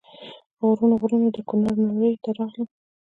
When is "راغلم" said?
2.37-2.67